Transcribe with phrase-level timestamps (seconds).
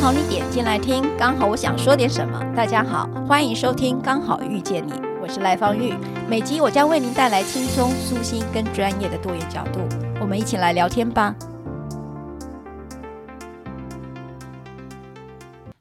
[0.00, 2.38] 刚好你点进来听，刚好我想说点什么。
[2.54, 5.92] 大家好，欢迎收听《刚好遇见你》，我是赖芳玉。
[6.30, 9.80] 每集我将为您带来轻松、舒心跟专业的多元角度，
[10.20, 11.34] 我们一起来聊天吧。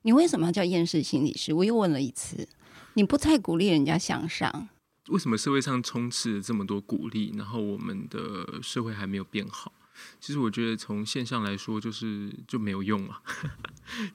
[0.02, 1.54] 你为什么要叫厌世心理师？
[1.54, 2.50] 我又问了一次，
[2.96, 4.68] 你不太鼓励人家向上。
[5.10, 9.72] 为什么社会上充斥了这么多鼓励，然后我们的社会还没有变好？
[10.20, 13.22] 其实我觉得从现象来说，就是就没有用啊，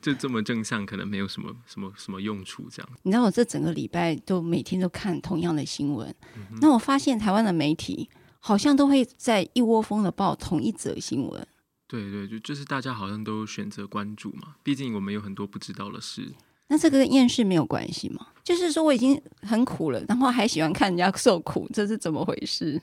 [0.01, 2.67] 就这么正向，可能没有什么什么什么用处。
[2.71, 11.47] 这样，你知道我这整个礼拜都每天都看同样的新闻，嗯、那我发现台湾的媒体好像都会在一窝蜂的报同一则新闻。
[11.87, 16.33] 对对，就就是大家好像都选择关注嘛，毕竟我们有很多不知道的事。
[16.67, 18.27] 那这个跟厌世没有关系吗？
[18.43, 22.81] 就是说我已经很苦了，然后还喜欢看人家受苦，这是怎么回事？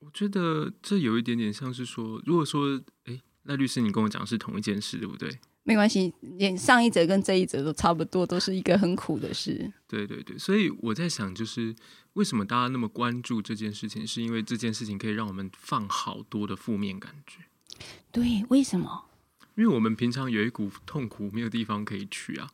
[0.00, 5.38] 我觉得这有一点点像是说，如果说，哎，赖律师，你跟我讲是同一件事，对不对？
[5.64, 9.72] 没关系，连上一则跟这一则都差不多，都是一个很苦的事。
[9.86, 11.74] 对对对，所以我在想，就是
[12.14, 17.38] 为什么大家那么关注这件事情，是因为这件事情可以让我们放好多的负面感觉。
[18.10, 19.04] 对，为什么？
[19.54, 22.48] 因为我们平常有一股痛苦，没有地方可以去啊。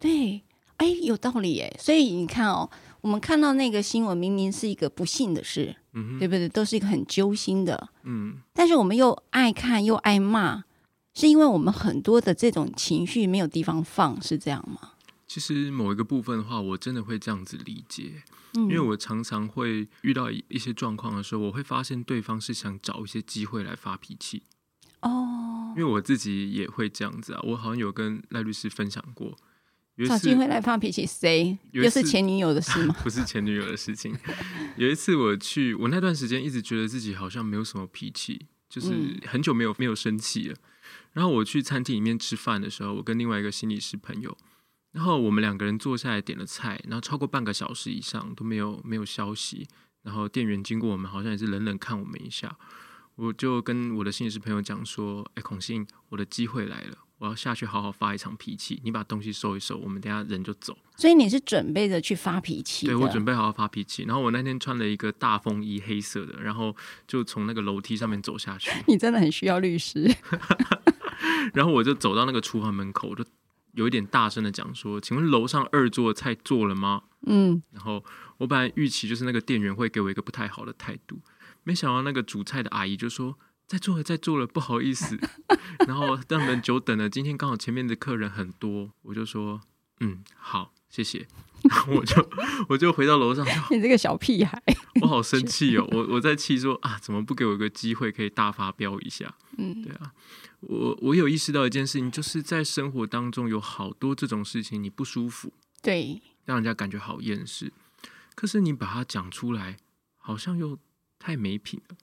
[0.00, 0.42] 对，
[0.78, 1.76] 哎，有道理哎。
[1.78, 2.68] 所以你看哦，
[3.00, 6.48] 我们看到那个新闻，明明是一个不幸的事，嗯，对不对？
[6.48, 8.38] 都是一个很揪心的，嗯。
[8.52, 10.64] 但是我们又爱看又爱骂，
[11.14, 14.92] 是因为我们很多的这种情绪没有地方放，是这样吗？
[15.26, 18.22] 其实某一个部分的话，我真的会这样子理解，
[18.54, 24.42] 嗯，因为我常常会遇到一些状况的时候，我会发现对方是想找一些机会来发脾气。
[25.00, 29.36] 哦，因为我自己也会这样子啊，我好像有跟赖律师分享过。
[30.08, 31.56] 找机会来发脾气，谁？
[31.70, 32.96] 又是前女友的事吗？
[33.04, 34.12] 不是前女友的事情。
[34.76, 38.92] 有一次我去，我那段时间一直觉得自己好像没有什么脾气，就是
[39.26, 40.56] 很久没有没有生气了。
[41.14, 44.36] 然后我去餐厅里面吃饭的时候，我跟另外一个心理师朋友，
[44.92, 49.66] 然后我们两个人坐下来点了菜，然后超过半个小时以上都没有没有消息。
[50.02, 52.54] 然后店员经过我们，好像也是冷冷看我们一下。
[53.14, 60.76] 我就跟我的心理师朋友讲说：“哎，孔信，我的机会来了。”我要下去好好发一场脾气，你把东西收一收，我们等下人就走。
[60.96, 62.86] 所以你是准备着去发脾气？
[62.86, 64.02] 对，我准备好好发脾气。
[64.02, 66.74] 然后我那天穿了一个大风衣，黑色的，然后
[67.06, 68.70] 就从那个楼梯上面走下去。
[68.88, 70.12] 你真的很需要律师。
[71.52, 73.24] 然后我就走到那个厨房门口，我就
[73.72, 77.62] 有一点大声的讲说：“请问楼上二桌的菜做了吗？”嗯。
[77.72, 78.04] 然后
[78.38, 81.20] 我本来预期就是那个店员会给我一个不太好的态度，
[81.62, 83.38] 没想到那个煮菜的阿姨就说。
[83.66, 85.18] 在做了，在做了，不好意思。
[85.88, 89.58] 然后让人久等了，今天刚好前面的客人很多，我就说，
[90.00, 91.26] 嗯，好，谢谢。
[91.88, 92.30] 我就
[92.68, 94.62] 我就回到楼上，你这个小屁孩，
[95.00, 95.88] 我好生气哦！
[95.90, 99.34] 我我在气说啊，怎么不给我一个机会可以大发飙一下？
[99.58, 100.12] 嗯，对啊，
[100.60, 105.52] 我我有意识到一件事情，就是在生活当中有好多这种事情，你不舒服，
[105.82, 107.72] 对，让人家感觉好厌世。
[108.36, 109.78] 可是你把它讲出来，
[110.18, 110.78] 好像又。
[111.16, 111.96] 太没品了，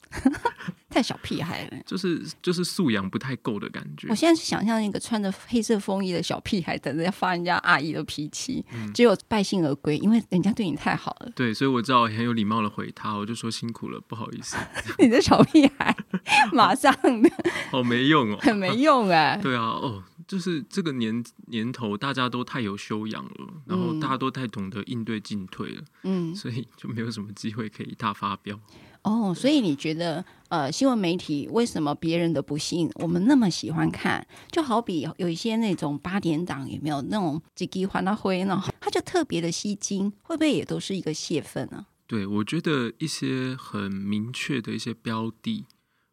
[0.91, 4.07] 太小屁孩了，就是就是素养不太够的感觉。
[4.09, 8.63] 我现在是想象一个穿着黑色风衣的小屁孩，等着要发人家阿姨的脾气，
[8.93, 11.31] 只有败兴而归，因为人家对你太好了。
[11.35, 14.57] 对，所以我知道很有礼貌的回他，我就说辛苦了，不好意思。
[14.99, 15.95] 你的小屁孩，
[16.51, 17.31] 马上的，
[17.71, 19.39] 好没用哦，很没用哎。
[19.41, 28.59] 对啊，哦，就是这个年年头，大家都太有修养了，然后大家都太懂得应对进退了，嗯，所以就没有什么机会可以大发飙。
[29.03, 34.25] 哦，所以你觉得，呃，新闻媒体为什么别人的不幸我们那么喜欢看？
[34.51, 38.59] 就好比有一些那种八点档，有没有那种几几还他灰呢？
[38.79, 41.85] 他就特别的吸睛，会不会也都是一个泄愤呢？
[42.07, 45.67] 对，我觉得一些很明确的一些标的，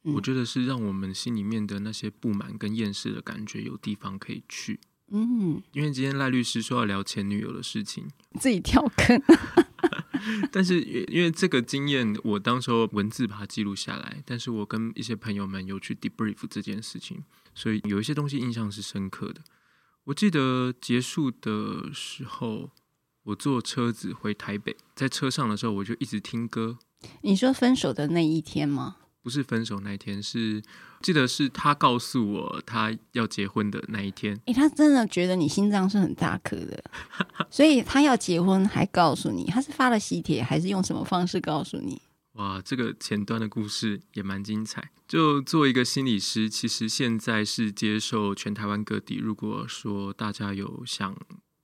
[0.05, 4.79] 嗯、我觉得是让我们心里面的那些不满跟厌世的感觉有地方可以去。
[5.11, 8.07] 嗯，因为今天赖律师说要聊前女友的事情，
[8.39, 9.19] 自己跳坑。
[10.53, 14.23] 但是因为这个经验，我当时候文字把它记录下来。
[14.25, 17.25] 但是我跟一些朋友们有去 debrief 这件事情，
[17.55, 19.41] 所以有一些东西印象是深刻的。
[20.05, 22.71] 我记得结束的时候，
[23.25, 26.79] 我坐车子回台北，在车上的时候我就一直听歌。
[27.21, 28.97] 你说分手的那一天吗？
[29.23, 30.63] 不是分手那一天，是
[31.03, 34.35] 记得是他告诉我他要结婚的那一天。
[34.47, 36.83] 诶、欸，他真的觉得你心脏是很大颗的，
[37.51, 42.01] 所以他要结婚还告诉你，他是发了喜帖还是用什么方式告诉你？
[42.35, 44.91] 哇，这个前端的故事也蛮精彩。
[45.09, 51.17] 就做一个心理师，其实现在是接受全台湾各地，如果说大家有想。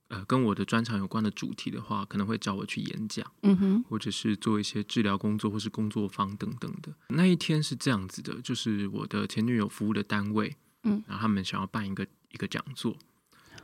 [0.07, 6.93] 呃，跟我的专长有关的主题的话，可能会找我去演讲，嗯哼，或者是做一些治疗工作，或是工作坊等等的。
[7.07, 12.95] 那一天是这样子的，就是我的前女友服务的单位，嗯，然后他们想要办一个一个讲座，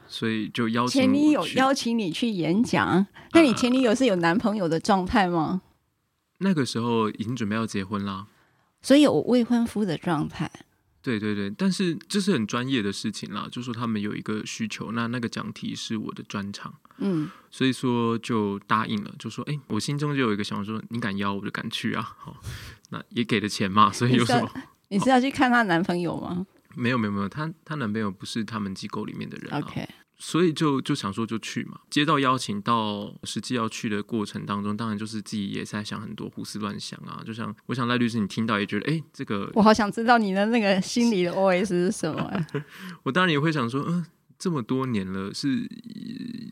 [0.08, 3.06] 所以就邀请前女友邀请你去演讲。
[3.34, 5.62] 那你前女友是有男朋友的状态吗？
[5.64, 5.72] 呃，
[6.40, 8.26] 那个时候已经准备要结婚啦，
[8.82, 10.50] 所以有未婚夫的状态。
[11.02, 22.38] 对对对，但是这是很专业的事情啦，就说他们有一个需求，那那个讲题是我的专长，嗯，所以说就答应了，就说，哎，我心中就有一个想法说，你敢邀我就敢去啊，好，
[22.92, 24.52] 那也给了钱嘛，所以有什么？
[24.90, 26.46] 你是要去看她男朋友吗？
[26.76, 29.88] 没有没有没有，她她男朋友不是他们机构里面的人啊，OK。
[30.24, 37.24] 所以就就想说就去嘛，接到邀请到实际要去的过程当中，当然就是自己也在想很多胡思乱想啊。
[37.26, 42.32] 就像我想赖律师，你听到也觉得哎，这个我好想知道你的那个心里的 OS 是什么。
[43.02, 44.06] 我当然也会想说，嗯、呃，
[44.38, 45.68] 这么多年了，是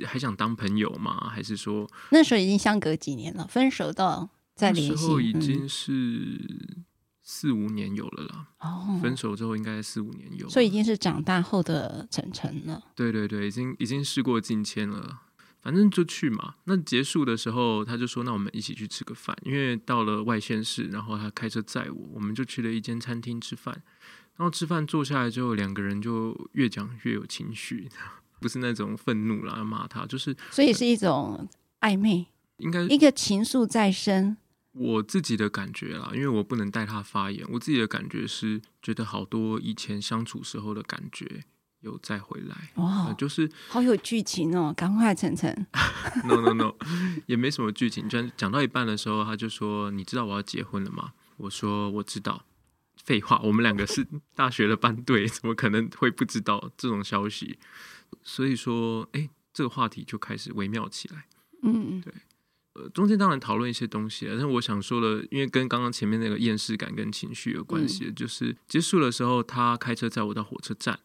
[0.08, 1.30] 还想当朋友吗？
[1.30, 6.88] 还是说那时候已经相隔几年了，分手到再联系，那时候已经是。
[7.30, 12.82] 嗯四五年有了啦，哦，分手之后应该四五年有，所以已经是长大后的晨晨了。
[12.96, 15.22] 对对对，已经已经事过境迁了，
[15.62, 16.56] 反正就去嘛。
[16.64, 23.80] 那结束的时候，他就说：“那我们一起去吃个饭。”因为到了外县市，然后他开车载我，我们就去了一间餐厅吃饭。
[24.36, 27.88] 然后吃饭坐下来之后，两个人就越讲越有情绪，
[28.42, 31.48] 不是那种愤怒啦，骂他，就是所以是一种
[31.82, 32.26] 暧昧，
[32.58, 34.36] 应该一个情愫在身。
[34.72, 37.46] 我自己的感觉啦，因为我不能代他发言。
[37.52, 41.44] 我自己的感觉是，觉得好多以前相处时候的感觉
[41.82, 42.72] 有再回来。
[42.76, 44.74] 哇、呃，就是好有剧情哦！
[44.78, 45.68] 赶快，晨晨。
[46.26, 46.76] No No No，
[47.26, 48.08] 也没什么剧情。
[48.08, 52.46] 就讲到一半的时候，他就说：“你知道我要结婚了吗？”我说：“我知道。”
[53.04, 54.06] 废话，我们两个是
[54.36, 57.58] 大学的班队，怎么可能会不知道这种消息？
[58.22, 61.26] 所以说，哎，这个话题就开始微妙起来。
[61.64, 62.14] 嗯，对。
[62.74, 71.00] 呃，中间当然讨论一些东西，但是我想说的，因为跟刚刚前面那个厌世感跟情绪有关系，嗯、就是结束的时候，他开车载我到火车站，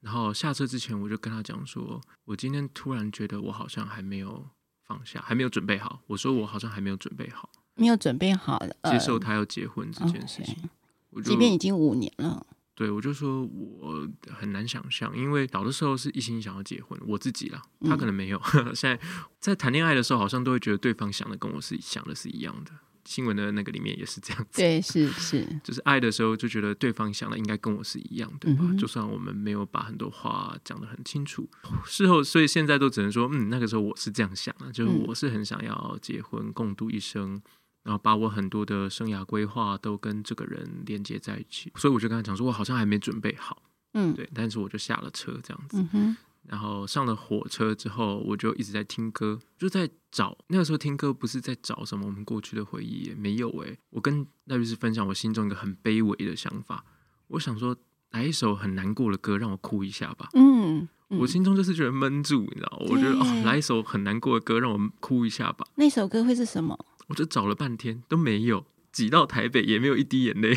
[0.00, 4.46] 然后下车之前，我就跟他讲说，我今天突然觉得我好像还没有
[4.86, 6.00] 放下，还没有准备好。
[6.06, 10.54] 我说我好像还没有准备好，没有准备好接受他要结婚这件事情。
[10.54, 10.68] 呃 okay、
[11.10, 12.46] 我即便已经五年了。
[12.78, 18.40] 对，我就说我很难想象，因为小的时候是一心想要结婚，我自己啦，他可能没有。
[18.54, 19.00] 嗯、 现在
[19.40, 22.70] 在谈恋爱的时候，好像都会觉得对方想的跟我是想的是一样的。
[23.04, 28.60] 新闻的那个里面也是这样子，对，是 是， 就是爱的时候就觉得对方想的应该跟我是一样，对吧？
[28.62, 31.48] 嗯、就算我们没有把很多话讲得很清楚，
[31.84, 37.42] 事后，所以现在都只能说，嗯，那个时候我是这样想的，就是我是很想要结婚，共度一生。
[37.82, 43.62] 然后把我很多的生涯规划都跟这个人连接在一起，所以我就跟他讲说，我好像还没准备好，
[43.94, 56.84] 嗯，对，但是我就下了车这样子，嗯，然后上了火车之后，我就一直在听歌，就在找那个时候听歌不是在找什么我们过去的回忆，也没有诶，我跟赖律师分享我心中一个很卑微的想法，
[57.28, 57.76] 我想说
[58.10, 66.78] 来一首很难过的歌让我哭一下吧，嗯，嗯，我心中就是觉得闷住，你知道，我觉得哦，来一首很难过的歌让我哭一下吧，那首歌会是什么？
[67.08, 70.56] 我就找了半天都没有，挤到台北也没有一滴眼泪。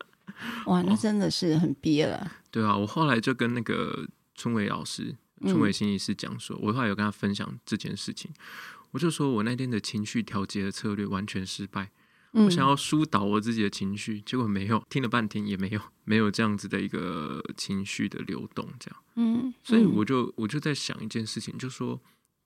[0.66, 2.32] 哇，那真的是很憋了。
[2.50, 8.30] 对啊，我后来就跟那个春伟老师、春伟心理师讲说，嗯、我后来有跟他分享这件事情，
[8.90, 11.90] 我就说我那天的情绪调节的策略完全失败。
[12.32, 19.02] 嗯、我想要疏导我自己的情绪，结果没有，听了半天也没有，没有这样子的一个情绪的流动，这样。
[19.16, 22.00] 嗯，所以我就我就在想一件事情，就说。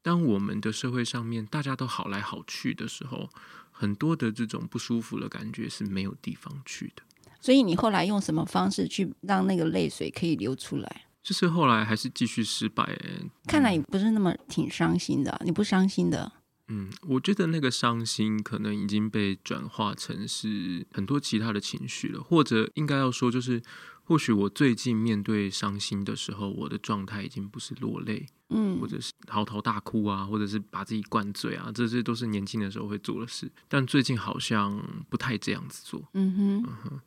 [0.07, 3.29] 当我们的社会上面大家都好来好去的时候，
[3.73, 7.03] 很多的这种不舒服的感觉是没有地方去的。
[7.41, 11.07] 所以你后来用什么方式去让那个泪水可以流出来？
[11.25, 12.85] 就是后来还是继续失败。
[13.05, 16.31] 嗯，看来你不是那么挺伤心的，你不伤心的？
[16.69, 23.61] 嗯，我觉得那个伤心可能已经被转化成是很多其他的情绪了，或者应该要说就是。
[24.07, 33.51] 或许我最近面对伤心的时候，我的状态已经不是落泪，嗯，或者是嚎啕大哭啊，或者是把自己灌醉啊，这些都是年轻的时候会做的事。
[33.67, 36.01] 但最近好像不太这样子做。
[36.15, 37.01] 嗯哼，嗯哼。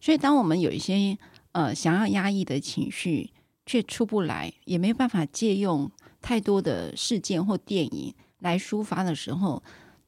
[0.00, 1.18] 所以，当我们有一些
[1.52, 3.30] 呃想要压抑的情绪
[3.66, 5.90] 却出不来，也没办法借用
[6.22, 9.62] 太多的事件或电影来抒发的时候，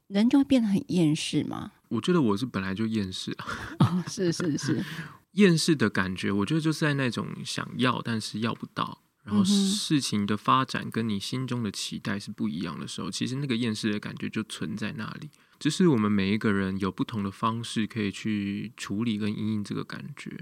[0.07, 1.73] 人就会变得很厌世嘛。
[1.89, 3.47] 我觉得我是本来就厌世啊。
[3.81, 4.85] 哦，是是是，
[5.33, 15.29] 厌世的感觉，我觉得就是在那种想要但是要不到，然后事情的发展跟你心中的期待是不一样的时候，其实那个厌世的感觉就存在那里。
[15.59, 20.39] 只是我们每一个人有不同的方式可以去处理跟应应这个感觉。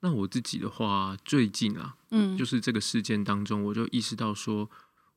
[0.00, 4.70] 那我自己的话，最近啊，嗯，就是这个事件当中，我就意识到说，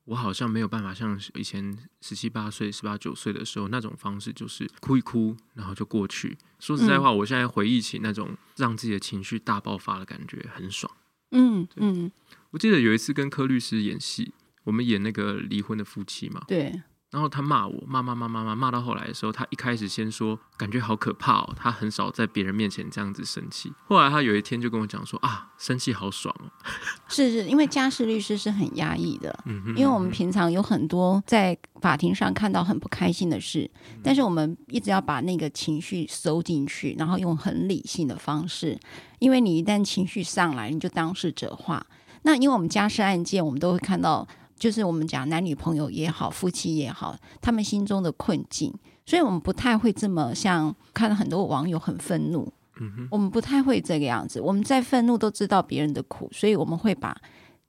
[0.10, 6.36] 我好像没有办法像以前十七八岁、十八九岁的时候那种方式，就是哭一哭，然后就过去。
[6.58, 10.92] 说实在话，我现在回忆起那种让自己的情绪大爆发的感觉，很爽。
[11.30, 12.12] 嗯嗯，
[12.50, 16.44] 我记得有一次跟柯律师演戏，我们演那个离婚的夫妻嘛。
[16.48, 16.82] 对。
[17.12, 23.74] 然后他骂我，骂骂骂骂骂骂到后来的时候，他一开始先说感觉好可怕哦，他很少在别人面前这样子生气。
[23.88, 26.46] 后来他有一天就跟我讲说啊，生气好爽哦。
[27.10, 38.80] 是是，因为家事律师是很压抑的，嗯哼，因为我们平常有很多在法庭上看到很不开心的事，嗯，但是我们一直要把那个情绪收进去，然后用很理性的方式，
[39.18, 41.84] 因为你一旦情绪上来，你就当事者化。
[42.22, 44.28] 那因为我们家事案件，我们都会看到。
[44.60, 48.74] 就是我们讲男女朋友也好，夫妻也好，他们心中的困境，
[49.06, 54.42] 所以我们不太会这么像看到很多网友很愤怒，嗯哼，我们不太会这个样子。
[54.42, 57.16] 我们在愤怒都知道别人的苦，所以我们会把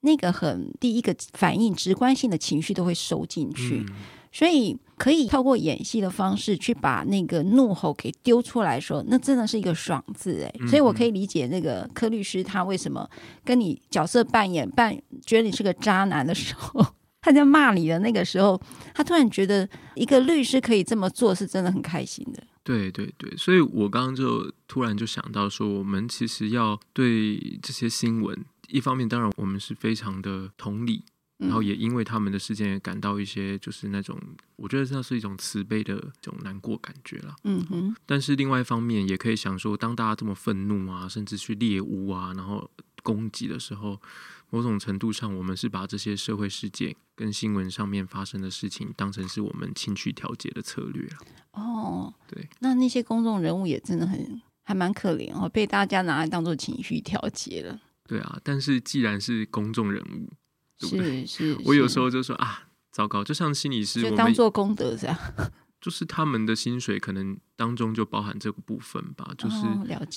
[0.00, 3.84] 那个很第一个反应直观性的情绪都会收进去。
[3.88, 3.94] 嗯
[4.32, 10.68] 所以可以透过演戏的方式去把那个怒吼给丢出来说，那真的是一个爽字哎！
[10.68, 13.08] 所以我可以理解那个柯律师他为什么
[13.44, 16.84] 跟你角色扮演扮觉得你是个渣男的时候，
[17.22, 18.60] 他在骂你的那个时候，
[18.94, 22.42] 他突然觉得一个律师可以这么做是真的很开心的。
[22.62, 31.02] 对对对，所以我刚刚就突然就想到说，我们其实要对这些新闻，一方面当然我们是非常的同理。
[31.40, 34.20] 然后也因为他们的事件，也感到一些就是那种，
[34.56, 37.34] 我觉得这是一种慈悲的这种难过感觉啦。
[37.44, 37.96] 嗯哼。
[38.04, 42.70] 但是另外一方面，也可以想说，当大家这么愤怒啊，甚至去猎巫啊，然后
[43.02, 43.98] 攻击的时候，
[44.50, 51.16] 某种程度上，我们是把这些社会事件跟新闻上面发生的事情，当成是我们情绪调节的策略了。
[51.52, 52.46] 哦，对。
[52.58, 57.80] 那那些公众人物也真的很还蛮可怜哦，被大家拿来当做情绪调节了。
[58.06, 60.28] 对啊，但是既然是公众人物。
[60.80, 65.16] 是 是，我有时候就说啊，糟糕，就像心理师，就当做功德这样。
[65.80, 69.56] 就是他们的薪水可能当中就包含这个部分吧，就是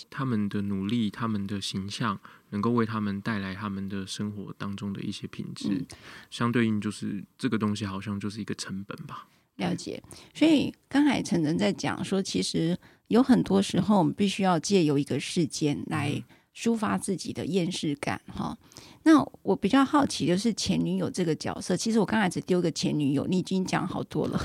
[0.09, 5.85] 他们的努力，他们的形象能够为他们带来他们的生活当中的一些品质，嗯，
[6.29, 9.25] 相对应就是这个东西好像就是一个成本吧。
[9.55, 10.03] 了解，
[10.33, 12.77] 所以刚才诚诚在讲说，其实
[13.07, 16.21] 有很多时候我们必须要借由一个事件来
[16.55, 18.57] 抒发自己的厌世感，哈。
[19.05, 24.41] 那我比较好奇的是前女友这个角色，其实我刚才只丢个前女友，你已经讲好多了。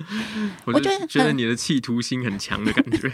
[0.66, 3.10] 我就觉得你的企图心很强的感觉。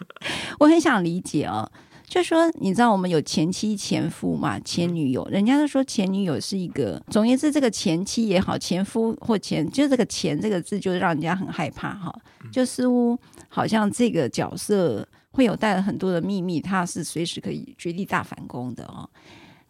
[0.60, 1.70] 我很想理解哦，
[2.06, 12.14] 就说你知道我们有前妻、前夫嘛，前女友，人家都说前女友是一个，总而言之，这个前妻也好，前夫或前，就这个“前”这个字，就让人家很害怕哈，
[12.52, 13.18] 就似乎
[13.48, 19.08] 好像这个角色会有带了很多的秘密，他是随时可以绝地大反攻的哦。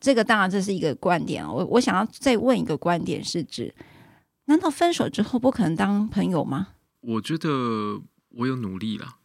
[0.00, 3.74] 这个当然这是一个观点，我我想要再问一个观点是指，
[4.44, 6.68] 难道分手之后不可能当朋友吗？
[7.00, 8.00] 我觉得
[8.30, 9.16] 我有努力了，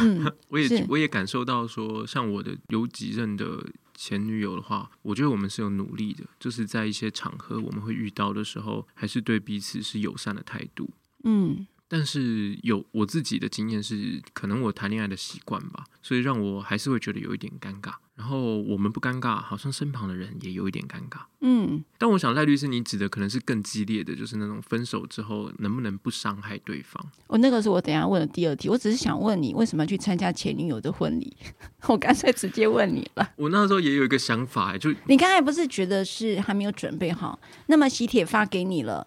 [0.00, 3.64] 嗯， 我也我也感受到说，像我的有几任的
[3.94, 10.90] 前女友的话，我觉得我们是有努力的，就是在一些场合我们会遇到的时候，还是对彼此是友善的态度，
[11.22, 11.66] 嗯。
[11.88, 17.92] 但是有我自己的经验是，可能我谈恋爱的习惯吧，所以让我还是会觉得有一点尴尬。
[18.16, 21.20] 然后我们不尴尬，好像身旁的人也有一点尴尬。
[21.40, 27.06] 嗯，但我想赖律师，你指的可能是更激烈的，就是那种分手之后能不能不伤害对方？
[27.26, 28.70] 哦，那个是我等下问的第二题。
[28.70, 31.36] 我只是想问你，为什么要去参加前女友的婚礼？
[31.88, 33.32] 我干脆直接问你了。
[33.36, 37.38] 我那时候也有一个想法，就你刚才不是觉得是还没有准备好？
[37.66, 39.06] 那么喜帖发给你了。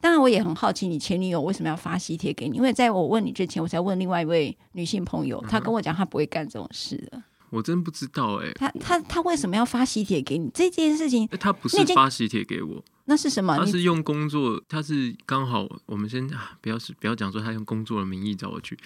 [0.00, 2.56] 当然，我也很好奇，你前女友为什么要发喜帖给你？
[2.56, 7.22] 因为在我问你之前，我才问另外一位女性朋友，她跟我讲，她不会干这种事的。
[7.50, 10.50] 我真不知道哎、欸，她她她为什么要发喜帖给你？
[10.54, 13.56] 这件事情，她不是发喜帖给我，那是什么？
[13.56, 16.28] 她是用工作，她是刚好我们先
[16.60, 18.78] 不要是不要讲说她用工作的名义找我去，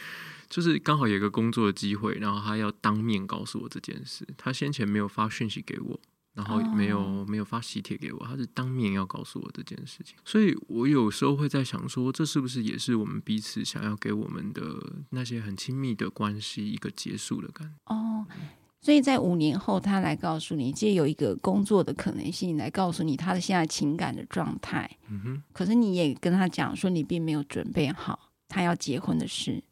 [0.48, 4.26] 就是刚好有一个工作的机会，然后她要当面告诉我这件事。
[4.38, 6.00] 她先前没有发讯息给我。
[6.34, 7.28] 然后没有、oh.
[7.28, 14.62] 没有发喜帖给我，他是当面要告诉我这件事情，所以我有时候会在想说，这是不是也是我们彼此想要给我们的
[15.10, 17.94] 那些很亲密的关系一个结束的感觉？
[17.94, 18.36] 哦、oh.，
[18.80, 24.90] 所以在五年后，他来告诉你，借有一个工作的可能性来告诉你他的现在情感的状态。
[25.08, 29.62] 嗯哼，可是你也跟他讲说，你并没有准备好他要结婚的事。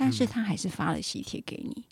[0.00, 1.84] 但是他还是发了喜帖给你。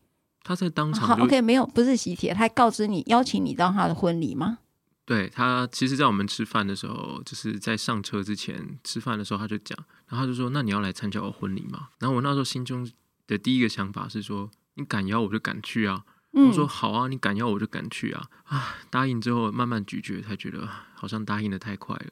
[0.47, 4.59] 他在当场、哦、OK，没有，不是喜帖，他还告知你邀请你到他的婚礼吗？
[5.05, 9.77] 对，他其实，在我们吃饭的时候，就是在上车之前吃饭的时候，他就讲，
[10.09, 12.89] 然后他就说：“那你要来参加我婚礼吗？”然后我那时候心中
[13.27, 22.07] 的第一个想法是说：“你敢邀我就敢去啊！”嗯、我说：“好啊，你敢邀我就敢去啊！”啊，答应之后慢慢咀嚼，才觉得好像答应的太快了。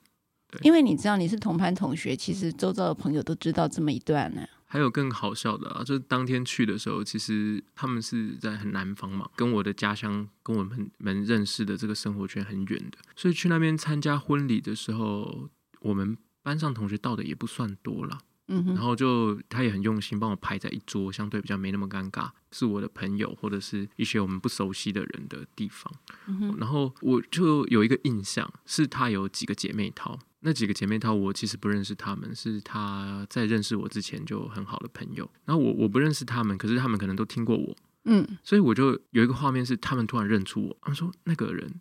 [0.50, 4.42] 对，因为你知道你是同班同学，其实周遭的朋友都知道这么一段呢。
[4.74, 18.18] 还有更好笑的啊，就是当天去的时候，其实他们是在很南方嘛，跟我的家乡、跟我们们认识的这个生活圈很远的，所以去那边参加婚礼的时候，我们班上同学到的也不算多了。
[18.48, 25.94] 嗯哼，然后就他也很用心帮我排在一桌，相对比较没那么尴尬，是我的朋友或者是一些我们不熟悉的人的地方。
[26.26, 30.18] 嗯哼，然后我就有一个印象，是他有几个姐妹淘。
[30.46, 35.28] 那几个姐妹淘，我其实不认识她们，是她在认识我之前就很好的朋友。
[35.46, 37.74] 然后我我不认识她们，可是她们可能都听过我，
[38.04, 41.80] 嗯，所以我就有一个画面是她们突然认出我，他们说那个人，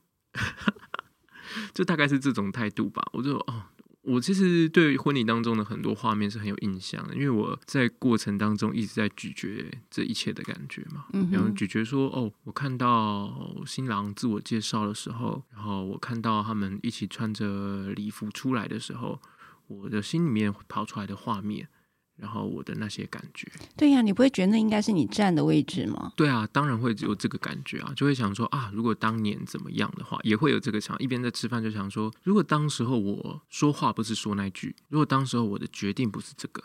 [1.76, 3.04] 就大概是这种态度吧。
[3.12, 3.64] 我就哦。
[4.04, 11.06] 我其实对婚礼当中的很多画面是很有印象的，因为我在过程当中一直在咀嚼这一切的感觉嘛。
[11.14, 13.34] 嗯，然后咀嚼说：“哦，我看到
[13.66, 19.20] 新郎自我介绍的时候，然后我看到他们一起穿着礼服出来的时候，
[19.68, 21.68] 我的心里面跑出来的画面。”
[22.16, 26.14] 然后我的那些感觉，对呀，你不会觉得那应该是你站的位置吗？
[26.16, 36.64] 对啊，当然会有这个感觉啊，就会想说啊，如果当年怎么样的话，也会有这个想，一边在吃饭就想说，如果当时候我说话不是说那句，如果当时候我的决定不是这个，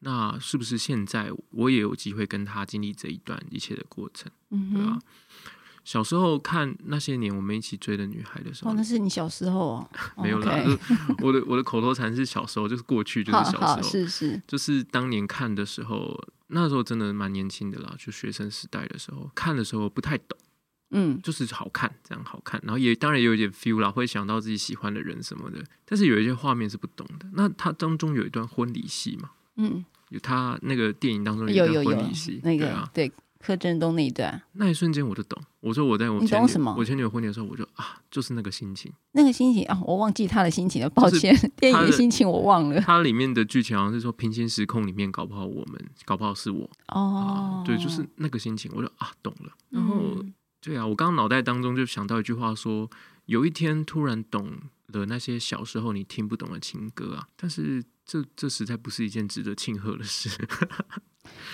[0.00, 4.30] 那是不是现在我也有机会跟他经历这一段一切的过程？
[4.50, 4.98] 嗯哼，对啊。
[5.84, 9.90] 小时候看那些年我们一起追的女孩的时候，哦，那是你小时候哦，
[10.22, 10.56] 没有啦。
[11.20, 16.16] 我的我的口头禅是小时候，就是过去，就是小时候， 是是，就是当年看的时候，
[16.48, 20.38] 那时候真的蛮年轻的啦，就学生时代的时候看的时候不太懂，
[20.90, 27.26] 嗯，就是好看，这样好看，然后也当然也有一点 feel 啦，会想到自己喜欢的人什么的，但是有一些画面是不懂的。
[27.32, 33.12] 那他当中有一段婚礼戏嘛，嗯，有他那个电影当中有一段婚礼戏，那个对啊，对。
[33.42, 35.42] 柯震东那一段，那一瞬间我就懂。
[35.60, 42.80] 我说我在我前女我前女友婚礼的时候，我就啊，就是那个心情，那个心情啊，我忘记他的心情了，抱歉，电影的心情我忘了。
[42.80, 49.52] 它里面的剧情好像是说，平行时空里面搞不好我们，搞不好是我哦、啊，对，就是那个心情，我就啊懂了。
[49.70, 52.88] 然后、嗯、对啊，我刚刚脑袋当中就想到一句话说，
[53.26, 54.52] 有一天突然懂
[54.88, 60.30] 了那些小时候你听不懂的情歌啊，但是这这实在不是一件值得庆贺的事。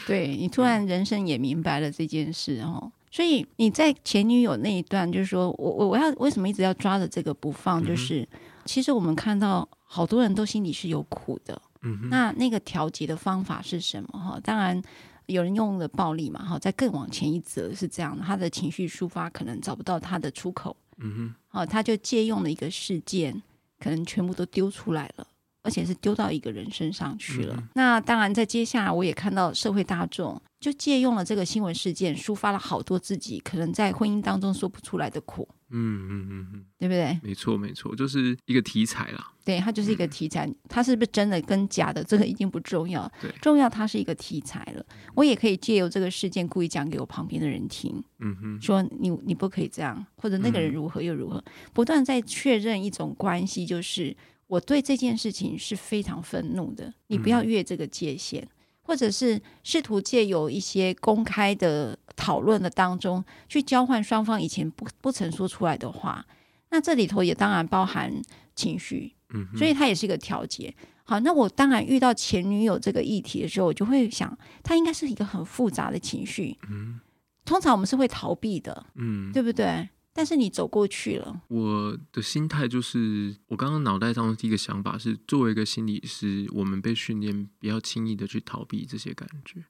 [0.06, 7.84] 对，你突然人生也明白了这件事哦，所以你在前女友那一段，就是说我我我要为什么一直要抓着这个不放？
[7.84, 14.18] 就是、嗯、其实我们看到好多人都心里是有苦的，嗯哼，那那个调节的方法是什么？
[14.18, 14.80] 哈，当然
[15.26, 23.42] 有人用了暴力嘛，哈，再更往前一则是这样，他的情绪抒发可能找不到他的出口，嗯哼，好，他就借用了一个事件，
[23.78, 25.26] 可能全部都丢出来了。
[25.62, 27.54] 而且是丢到一个人身上去了。
[27.58, 35.48] 嗯、那当然，在接下来我也看到社会大众就借用了这个新闻事件，抒发了好多自己可能在婚姻当中说不出来的苦。
[35.70, 37.20] 嗯嗯嗯嗯，对不对？
[37.22, 39.32] 没错没错，就是一个题材啦。
[39.44, 40.46] 对，它就是一个题材。
[40.46, 43.10] 嗯、它是不是真的跟假的，这个已经不重要。
[43.20, 44.84] 对，重要它是一个题材了。
[45.14, 48.02] 我也可以借由这个事件故意讲给我旁边的人听。
[48.20, 54.16] 嗯哼，说你你不可以这样，或者那个人如何又如何，嗯、不断在确认一种关系，就是。
[54.48, 58.48] 我对这件事情是非常愤怒的，你不要越这个界限，嗯、
[58.82, 66.26] 或者是试图借由一些公开的讨论的当中去交换双方以前不不曾说出来的话。
[66.70, 68.12] 那这里头也当然包含
[68.54, 70.74] 情绪，嗯，所以它也是一个调节。
[71.04, 76.58] 好，那我当然遇到前女友这个议题的时候，我就会想，它应该是一个很复杂的情绪。
[76.68, 77.00] 嗯，
[77.46, 79.88] 通常我们是会逃避的，嗯，对不对？
[80.18, 89.64] 但是你走过去了，我的心态就是，我刚刚脑袋上的第一个想法是，作为一个心理师，我们被训练不要轻易的去逃避这些感觉。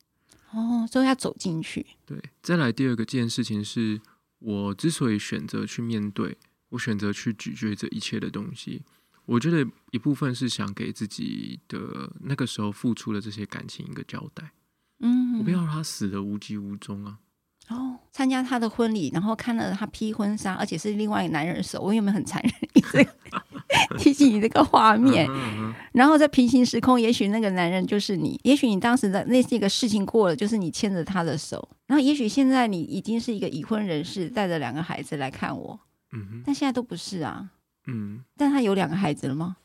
[0.53, 1.85] 哦，所以要走进去。
[2.07, 4.01] 对，再来第二个件事情是，
[4.39, 6.39] 我之所以选择去面对，
[6.71, 8.81] 我选择去咀嚼这一切的东西，
[9.27, 14.53] 我觉得一部分是想给自己的那个时候付出的这些感情一个交代。
[15.01, 17.19] 嗯，我不要让他死的无疾无终啊。
[17.71, 22.53] 哦，参加他的婚礼，然后看了他披婚纱，而且是另外一个男人的手，我有没有很残忍？
[22.73, 23.13] 你这个
[23.99, 25.29] 提起你这个画面，
[25.93, 35.79] 然后在平行时空，也许那个男人就是你，也许你当时的那些个事情过了，就是你牵着他的手，然后也许现在你已经是一个已婚人士，带着两个孩子来看我，
[36.13, 37.51] 嗯哼，但现在都不是啊，
[37.87, 39.57] 嗯，但他有两个孩子了吗？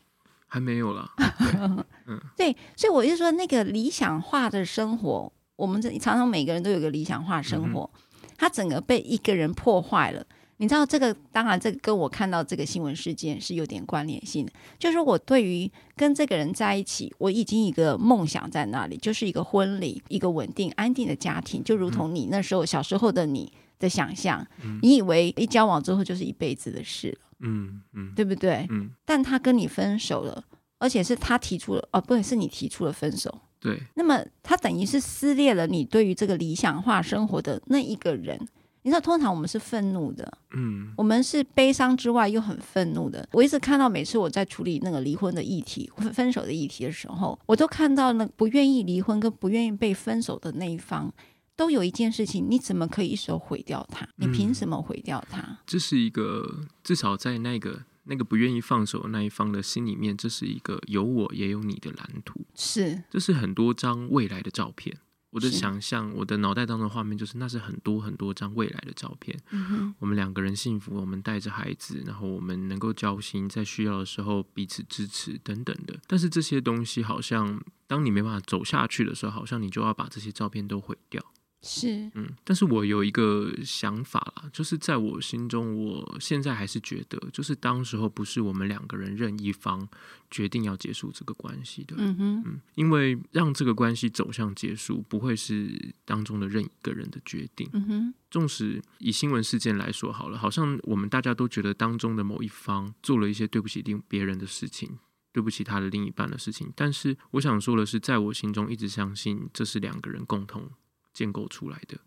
[0.47, 1.09] 还没有了，
[2.05, 5.31] 嗯，对，所以我就说那个理想化的生活。
[5.63, 7.89] 我们这常常每个人都有个理想化生活，
[8.37, 10.21] 他整个被一个人破坏了。
[10.57, 11.15] 你知道这个？
[11.31, 14.51] 当然，这个跟我看到这个新闻事件是有点关联性的。
[14.77, 28.67] 就是我对于跟这个人在一起，我已经一个梦想在那里，就是一个婚礼，一个稳定安定的家庭，就如同你那时候小时候的你的想象，嗯、你以为一交往之后就是一辈子的事了，嗯嗯，对不对？
[28.69, 28.91] 嗯。
[29.05, 30.43] 但他跟你分手了，
[30.77, 33.41] 而且是他提出了，哦，不对，是你提出了分手。
[33.63, 33.81] 对。
[33.95, 38.39] 那么他等于是撕裂了你对于这个理想化生活的那一个人。
[38.85, 43.25] 你知道，通常我们是愤怒的，嗯，我们是悲伤之外又很愤怒的。
[43.31, 51.09] 我一直看到，每次我在处理那个离婚的议题、分手的议题的时候，我都看到那不愿意离婚跟不愿意被分手的那一方，
[51.55, 54.05] 都有一件事情：你怎么可以一手毁掉他？
[54.17, 55.39] 你凭什么毁掉他？
[55.39, 56.43] 嗯，这是一个
[56.83, 62.45] 至少在那个那个不愿意放手的那一方的心里面，这是一个有我也有你的蓝图。
[62.55, 64.97] 是，这是很多张未来的照片。
[65.31, 69.35] 我的想象，我的脑袋当中的画面就是，那是很多很多张未来的照片。
[69.49, 75.99] 嗯哼，我们两个人幸福，我们带着孩子，然后我们能够交心，在需要的时候彼此支持等等的。
[76.05, 81.19] 但是这些东西，好像当你没办法走下去的时候，好像你就要把这些照片都毁掉。
[81.63, 89.87] 是，嗯，但是我有一个想法啦，就是在我心中，我现在还是觉得，就是当时候不是我们两个人任一方
[90.29, 104.99] 决定要结束这个关系的，嗯哼，嗯，因为让这个关系走向结束，不会是当中的任一个人的决定，嗯哼，纵使以新闻事件来说好了，好像我们大家都觉得当中的某一方做了一些对不起另别人的事情，
[105.31, 110.69] 对不起他的另一半的事情，但是我想说的是，在我心中一直相信这是两个人共同。
[111.13, 111.97] 建构出来的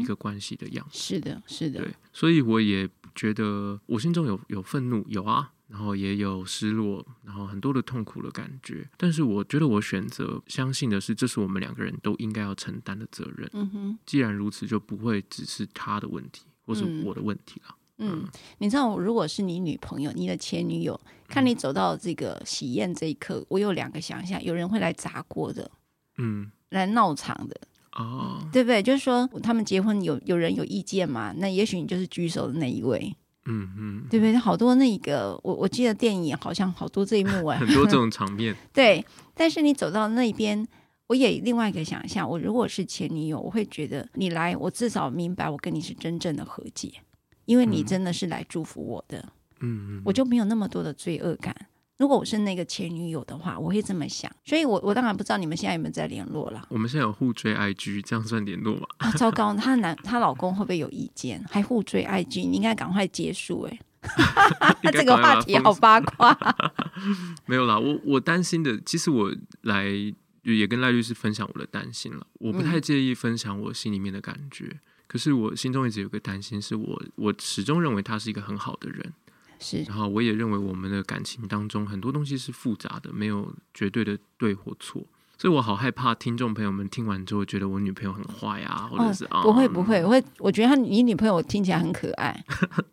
[0.00, 8.88] 一个关系的样子，是的，是的，对，所以我也觉得我心中有有愤怒，有啊，然后也有失落，然后很多的痛苦的感觉。
[8.96, 13.48] 但是我觉得我选择相信的是，这是我们两个人都应该要承担的责任。
[13.52, 17.76] 嗯哼，既然如此，就不会只是他的问题，或是我的问题了。
[17.98, 25.70] 嗯，嗯，你知道，如果是你女朋友，你的前女友，看你走到这个喜宴这一刻，我有两个想象：有人会来砸锅的，
[26.18, 27.58] 嗯，来闹场的。
[27.98, 28.82] 哦，对不对？
[28.82, 31.32] 就是说，他们结婚有有人有意见嘛？
[31.38, 33.14] 那也许你就是举手的那一位，
[33.46, 34.36] 嗯嗯，对不对？
[34.36, 38.54] 好多那个，我我记得电影好像好多这一幕哎，很多这种场面。
[38.72, 39.04] 对，
[39.34, 40.66] 但是你走到那边，
[41.06, 46.92] 我也另外一个想象，我如果是前女友，我会觉得你来，我至少明白我跟你是真正的和解，
[47.46, 49.18] 因为你真的是来祝福我的，
[49.60, 51.54] 嗯嗯，我就没有那么多的罪恶感。
[51.98, 54.30] 如果我是那个前女友的话，我会这么想。
[54.44, 56.66] 所以我，我我当然不知道你们现在有没有在联络了。
[56.68, 58.86] 我们现在有互追 IG，这样算联络吗？
[58.98, 61.42] 啊，糟糕，她男她老公会不会有意见？
[61.50, 63.78] 还互追 IG，你应该赶快结束哎。
[64.92, 66.38] 这个话题好八卦。
[67.46, 69.86] 没有啦，我我担心的，其实我来
[70.42, 72.26] 也跟赖律师分享我的担心了。
[72.34, 79.12] 我不太介意分享我心里面的感觉，嗯、可是我心中一直有个担心，是我我始终认为他是一个很好的人。
[79.58, 85.02] 是，然后我也认为我们的感情当中很多东西是复杂的，没有绝对的对或错，
[85.38, 92.44] 所以我好害怕听众朋友们听完之后觉得我女朋友很坏啊，或者是啊、哦，不会不会，我会我觉得他你女朋友听起来很可爱，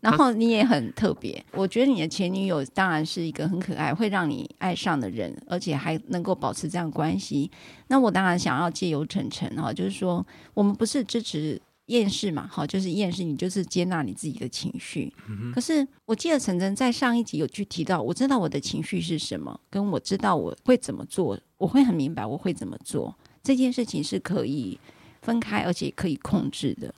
[0.02, 7.52] 然后你也很特别，我觉得你的前女友当然是一个很可爱，会让你爱上的人，而且还能够保持这样关系，
[7.88, 11.62] 那我当然想要借由晨晨哈，就是说我们不是支持。
[11.88, 15.14] 厌世嘛，好，就是厌世，你就是接纳你自己的情绪。
[15.28, 23.14] 嗯、可是我记得晨晨在上一集有去提到，我知道我的情绪是什么，跟我知道我会怎么做，我会很明白我会怎么做。
[23.44, 24.80] 这件事情是可以
[25.22, 26.94] 分开，而且可以控制的。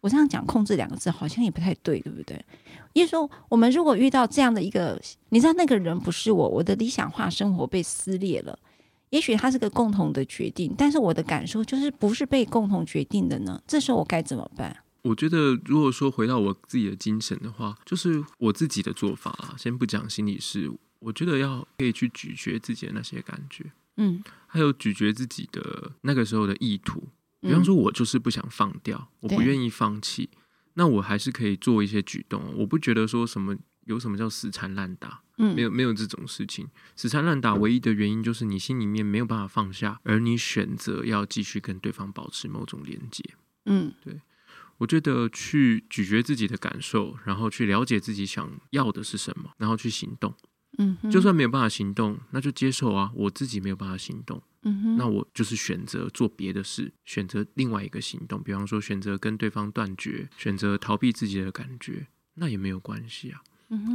[0.00, 2.40] 我这样讲“控制”两个字好像也不太对，对不对？
[2.92, 4.96] 因为说我们如果遇到这样的一个，
[5.30, 8.56] 你知道那个人不是我，我的理想化生活被撕裂了。
[9.10, 13.62] 也许它是个共同的决定，但是我的感受就是不是被共同决定的呢？
[13.66, 14.76] 这时候我该怎么办？
[15.02, 19.54] 我觉得，如果说回到我自己的精神的话，就是我自己的做法啊。
[19.56, 23.64] 先不讲心理师，我觉得要可以去咀嚼自己的那些感觉，
[23.96, 27.02] 嗯，还有咀嚼自己的那个时候的意图。
[27.40, 30.28] 比方说，我就是不想放掉，嗯、我不愿意放弃，
[30.74, 32.42] 那我还是可以做一些举动。
[32.58, 33.56] 我不觉得说什么。
[33.88, 35.20] 有什么叫死缠烂打？
[35.38, 36.68] 嗯，没有没有这种事情。
[36.94, 43.24] 死缠烂打唯一的原因就是你心里面没有办法放下，而你选择要继续跟对方保持某种连接。
[43.64, 44.20] 嗯，对。
[44.78, 50.32] 我觉得去咀嚼自己的感受，然后去了解自己想要的是什么，然后去行动。
[50.78, 54.40] 嗯，就算没有办法行动，那就接受啊，我自己没有办法行动。
[54.62, 63.42] 嗯哼，那我就是选择做别的事，选择另外一个行动，比方说选择跟对方断绝，选择逃避自己的感觉，那也没有关系啊。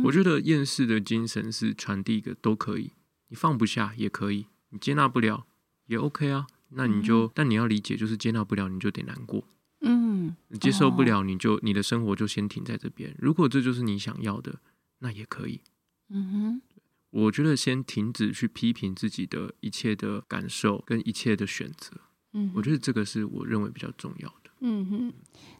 [0.03, 2.91] 我觉得厌世的精神是传递一个都可以，
[3.29, 5.45] 你放不下也可以，你接纳不了
[5.87, 9.43] 也 OK 啊，那你就，嗯、但你要理解，就是接纳不了，你就得难过。
[9.81, 13.15] 嗯，接受不了，你就、哦、你的生活就先停在这边。
[13.19, 14.59] 如果这就是你想要的，
[14.99, 15.61] 那也可以。
[16.09, 16.61] 嗯哼，
[17.09, 21.97] 我觉得先停止去批评自己的一切的感受跟一切的选择。
[22.33, 24.51] 嗯，我觉得这个是我认为比较重要的。
[24.61, 25.13] 嗯哼，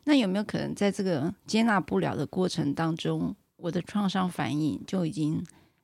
[0.05, 5.41] 那有没有可能在这个接纳不了的过程当中，我的创伤反应就已经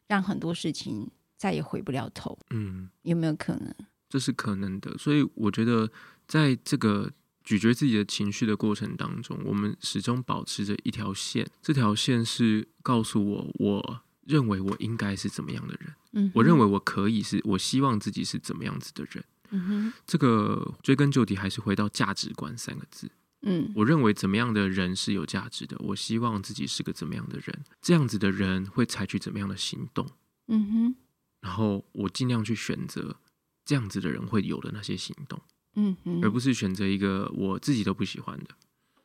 [0.08, 2.38] 让很多事情再也回不了头？
[2.50, 3.74] 嗯，有没有可能？
[4.10, 4.98] 这是可能的。
[4.98, 5.90] 所以我觉得
[6.28, 7.12] 在这个。
[7.42, 11.50] 咀嚼自己的情绪的过程当中，我们始终保持着一条线。
[11.64, 15.96] 这条线是告诉我，我认为我应该是怎么样的人。
[16.12, 19.24] 嗯，我认为我可以是，我希望自己是怎么样子的人。
[19.50, 23.10] 嗯哼，这个追根究底还是回到价值观三个字。
[23.42, 30.06] 嗯，我认为怎么样的人是有价值的，我希望自己是个怎么样的人，这样子的人会采取怎么样的行动。
[30.48, 30.96] 嗯哼，
[31.42, 33.16] 然后我尽量去选择
[33.64, 35.40] 这样子的人会有的那些行动。
[35.76, 38.50] 嗯嗯，而不是选择一个我自己都不喜欢的。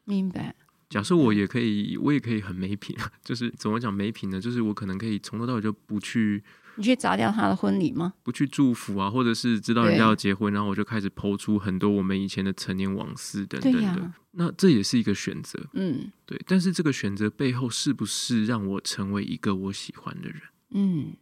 [0.04, 0.54] 明白。
[0.90, 4.40] 假设我也可以，我也可以很没品，就是怎么讲没品呢？
[4.40, 6.42] 就是我可能可以从头到尾就不去，
[6.76, 8.14] 你去砸掉他的婚礼吗？
[8.22, 14.02] 不去祝福啊，或者是知道人家要结婚，然后我就开始抛出很多我们以前的陈年往事等等的。
[14.02, 16.40] 啊、那这也是一个选择，嗯，对。
[16.46, 20.40] 但是这个选择背后是不是让我成为一个我喜欢的人？
[20.70, 21.12] 嗯，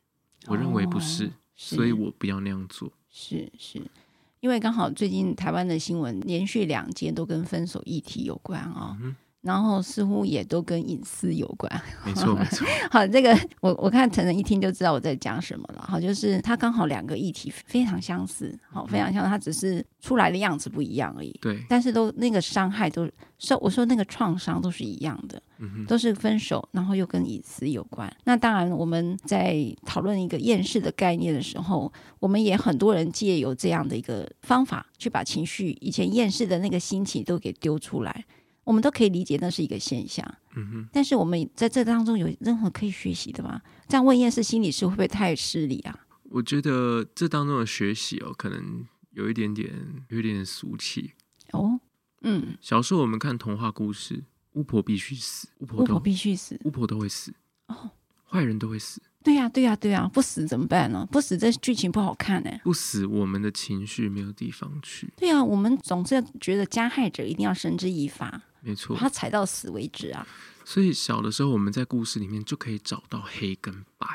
[0.46, 2.92] 我认为不是，哦、所以我不要那样做。
[3.10, 3.82] 是是。
[4.40, 8.98] 因为刚好最近台湾的新闻连续两件都跟分手议题有关啊、哦。
[9.00, 11.68] 嗯然后似乎也都跟隐私有关，
[12.06, 12.66] 没错没错。
[12.90, 15.84] 好，这个我我看陈晨一听就知道我在讲什么了。
[15.86, 21.36] 好，就是他刚好两个议题非常相似，好，非常相似，他只是出来的样子不一样而已。
[21.42, 28.08] 对，但是都那个伤害都受，我说那个创伤都是一样的，嗯，都是分手，然后又跟隐私有关。
[28.22, 38.24] 那当然，我们在讨论一个厌世的概念的时候，我们也很多人借由这样的一个方法去把情绪以前厌世的那个心情都给丢出来。
[38.64, 40.88] 我们都可以理解那是一个现象，嗯哼。
[40.92, 43.60] 但是我们在这当中有任何可以学习的吗？
[43.88, 45.98] 这样问厌世心理师会不会太失礼啊？
[46.30, 49.70] 我觉得这当中的学习哦，可能有一点点，
[50.08, 51.12] 有一点点俗气
[51.50, 51.80] 哦。
[52.22, 54.22] 嗯，小时候我们看童话故事，
[54.52, 57.34] 巫婆必须死，巫婆巫婆必须死，巫婆都会死
[57.66, 57.90] 哦，
[58.24, 59.02] 坏人都会死。
[59.24, 61.06] 对呀、啊，对呀、啊，对呀、啊，不死怎么办呢？
[61.10, 62.50] 不死这剧情不好看呢。
[62.64, 65.12] 不死，我们的情绪没有地方去。
[65.16, 68.42] 对呀、啊，我们总是觉得加害者一定要绳之以法。
[68.62, 70.26] 没错，他踩到死为止啊！
[70.64, 74.06] 所以小的时候，我们在故事里面就可以找到黑跟白。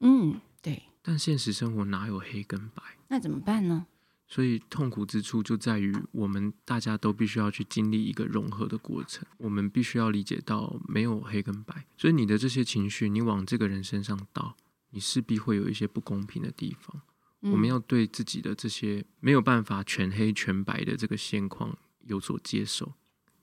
[0.00, 0.82] 嗯，对。
[1.00, 2.82] 但现实生活哪有黑跟白？
[3.08, 3.86] 那怎么办呢？
[4.26, 9.24] 所以痛苦之处就在于，我们大家都必须要去经历一个融合的过程。
[9.38, 11.86] 我们必须要理解到，没有黑跟白。
[11.96, 14.56] 所以你的这些情绪，你往这个人身上倒，
[14.90, 17.00] 你势必会有一些不公平的地方。
[17.42, 17.52] 嗯。
[17.52, 22.92] 我们要对自己的这些没有办法全黑全白的这个现况有所接受。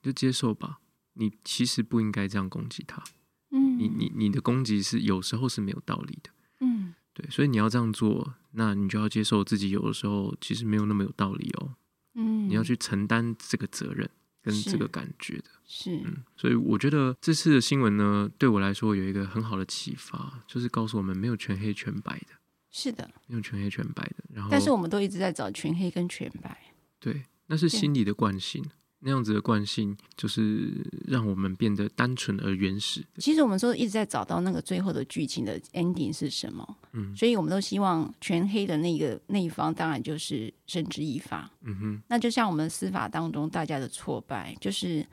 [0.02, 0.80] 就接受吧，
[1.14, 3.02] 你其实不应该这样攻击他。
[3.50, 6.30] 嗯，你你你的攻击是有时候是没有道理的。
[6.60, 11.74] 嗯，对，所以你要这样做，那你就要接受自己有的时候其实没有那么有道理哦。
[12.14, 14.08] 嗯，你要去承担这个责任
[14.42, 15.44] 跟这个感觉的。
[15.64, 22.34] 是，嗯，所以我觉得这次的新闻呢，对我来说有一个很好的启发，就是告诉我们没有全黑全白的。
[22.70, 24.24] 是的，没有全黑全白的。
[24.32, 26.74] 然后，但是我们都一直在找全黑跟全白。
[26.98, 28.64] 对，那是心理的惯性。
[29.04, 30.70] 那样子的惯性，就是
[31.06, 33.04] 让我们变得单纯而原始。
[33.16, 42.02] 其实我们说一直在找到那个最后的剧情的 ending 是什么，嗯，所以我们都希望全黑的那个那一方，当然就是绳之以法，嗯哼。
[42.08, 45.04] 那就像我们司法当中大家的挫败，就是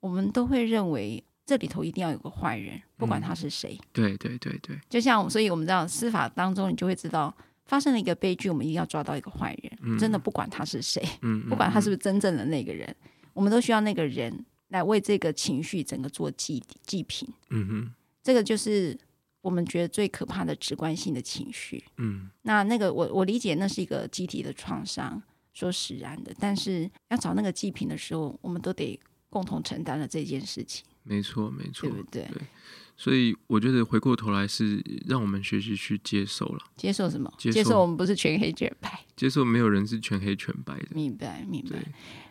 [0.00, 3.78] 我们都会认为这里头一定要有个坏人，不管他是谁。
[3.80, 7.32] 嗯、对对对对，就像所以我们知道司法当中，你就会知道
[7.66, 12.94] 发生了一个悲剧，我们一定要抓到一个坏人，嗯、真的不管他是谁，嗯，嗯，不管他是不是真正的那个人。
[13.36, 17.28] 我们都需要那个人来为这个情绪整个做祭祭品。
[17.50, 18.98] 嗯哼，这个就是
[19.42, 21.84] 我们觉得最可怕的直观性的情绪。
[21.98, 25.22] 嗯，那那个我我理解那是一个集体的创伤，
[25.52, 26.34] 所使然的。
[26.40, 30.84] 但是要找那个祭品的时候，我们都得共同承担了这件事情。
[31.06, 32.22] 没错，没错，对不对？
[32.32, 32.42] 对。
[32.98, 36.64] 所以我觉得回过头来是让我们学习去接受了。
[36.76, 37.30] 接受什么？
[37.36, 39.04] 接受，接受我们不是全黑全白。
[39.14, 40.88] 接受没有人是全黑全白的。
[40.92, 41.76] 明白，明白。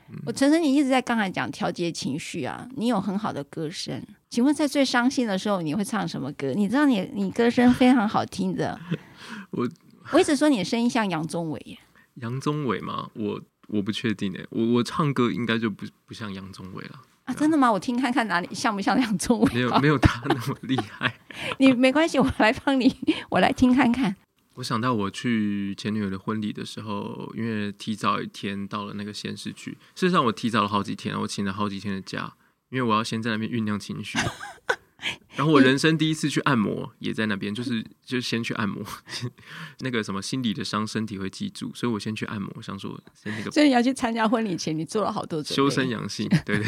[0.09, 4.03] 嗯、我陈晨，你一直在刚才讲调节情绪啊，你有很好的歌声。
[4.29, 6.51] 请问在最伤心的时候，你会唱什么歌？
[6.55, 8.79] 你知道你你歌声非常好听的。
[9.51, 9.69] 我
[10.13, 11.77] 我一直说你的声音像杨宗纬耶。
[12.15, 13.09] 杨宗纬吗？
[13.13, 14.43] 我我不确定诶。
[14.49, 17.01] 我我唱歌应该就不不像杨宗纬了。
[17.25, 17.71] 啊，真的吗？
[17.71, 19.53] 我听看看哪里像不像杨宗纬？
[19.53, 21.13] 没有没有他那么厉害。
[21.59, 22.95] 你没关系，我来帮你，
[23.29, 24.15] 我来听看看。
[24.55, 32.33] 我想到我去前女友的婚礼的时候，因为提早一天到了那个县市去，事实上我提早了好几天，我请了好几天的假，
[32.69, 34.17] 因为我要先在那边酝酿情绪。
[35.35, 38.83] 然后我人生第一次去按摩，也在那边，就是就先去按摩，
[39.81, 43.51] 那个什么心理的伤，身体会记住，所以我先去按摩，想说先那个。
[43.51, 46.65] 所以你要去参加婚礼前，你做了好多修身养性，对对，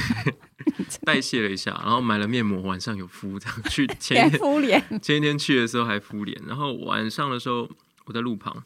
[0.76, 7.70] 对， 代谢了一下，然后买了面膜，晚上有敷，这样去前一天敷脸，前一天去的时候还敷脸，然后晚上的时候
[8.06, 8.64] 我在路旁，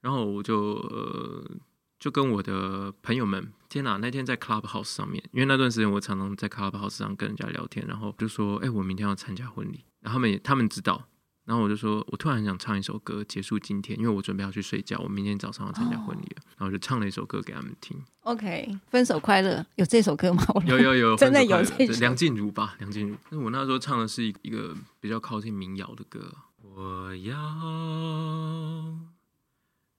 [0.00, 1.50] 然后我就呃。
[1.98, 3.96] 就跟我的朋友们，天哪！
[3.96, 11.04] 那天在 Clubhouse 上面，因为那段时间我常常在 Clubhouse 上跟人家聊天，然后就说：“哎、欸，我明天要参加婚礼。”然后他们也他们知道，
[11.44, 16.42] 然后我就说：“我突然很想唱一首歌结束今天，因为我准备要去睡觉，我明天早上要参加婚礼了。
[16.42, 16.52] Oh.
[16.58, 18.00] 然后我就唱了一首歌给他们听。
[18.20, 20.44] OK，分手快乐有这首歌吗？
[20.66, 21.98] 有有有， 真的有这首。
[21.98, 23.16] 梁静茹吧，梁静茹。
[23.30, 26.32] 那我那时候唱的是一一个比较靠近民谣的歌。
[26.62, 27.34] 我要。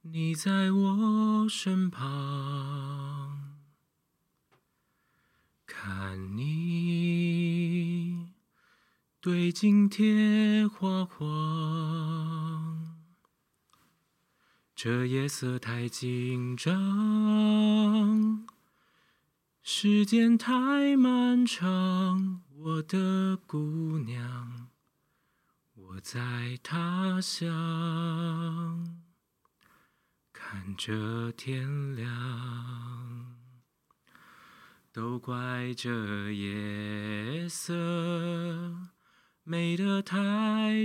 [0.02, 3.58] 你在我身旁，
[5.66, 8.30] 看你
[9.20, 12.98] 对镜贴花黄，
[14.74, 18.48] 这夜色太紧张，
[19.62, 24.70] 时间太漫长，我的姑娘，
[25.76, 29.09] 我在他乡。
[30.52, 32.10] 看着天亮，
[34.92, 37.72] 都怪这夜色
[39.44, 40.18] 美得太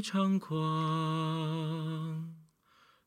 [0.03, 0.61] 猖狂，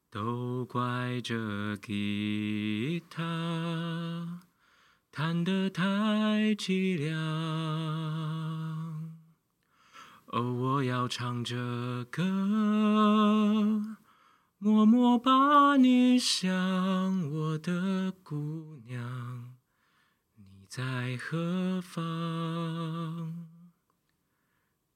[0.10, 4.42] 都怪这吉他
[5.12, 5.86] 弹得太
[6.56, 7.16] 凄凉。
[10.26, 12.24] 哦，我要唱着歌。
[14.60, 16.52] 默默把你想，
[17.32, 19.56] 我的姑娘，
[20.36, 22.02] 你在何方？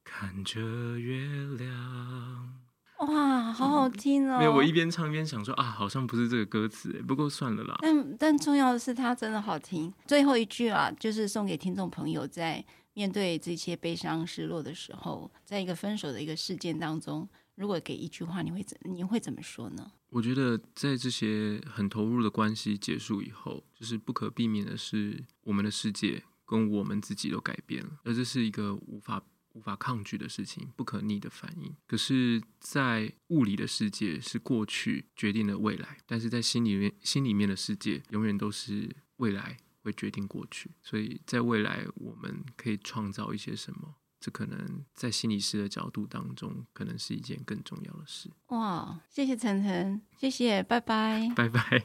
[0.04, 0.60] 看着
[0.98, 1.28] 月
[1.60, 2.60] 亮。
[3.02, 4.40] 哇，好好听哦！
[4.40, 7.78] 没有，我一边唱一边想说啊，好像不是这个歌词哎，不过算了啦。
[7.84, 9.94] 但但重要的是，它真的好听。
[10.08, 17.30] 最后一句啊，就是送给听众朋友，在面对这些悲伤、失落的时候，在一个分手的一个事件当中。
[17.56, 19.92] 如果给一句话，你会怎你会怎么说呢？
[20.10, 31.76] 我觉得在这些很投入的关系结束以后，就是不可避免的是，我们的世界跟我们自己都改变了，而这是一个无法无法抗拒的事情，不可逆的反应。
[31.86, 40.72] 可是，在物理的世界是过去决定了未来，但是在心里面心里面的世界永远都是未来会决定过去。
[40.82, 43.96] 所以在未来，我们可以创造一些什么？
[44.22, 44.58] 这可能
[44.94, 48.30] 在心理师的角度当中，可能是一件更重要的事。
[48.50, 51.84] 哇，谢谢晨晨，谢谢，拜拜，拜拜。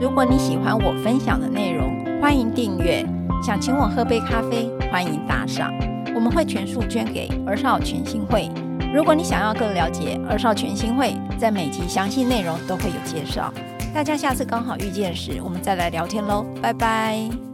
[0.00, 3.06] 如果你喜欢我分享的内容，欢迎订阅。
[3.40, 5.72] 想请我喝杯咖啡，欢迎打赏，
[6.14, 8.48] 我们会全数捐给儿少全新会。
[8.92, 13.54] 如果你想要更了解儿少全新会，在每集详细内容都会有介绍。
[13.94, 17.51] 大家下次刚好遇见时，我们再来聊天喽，拜拜。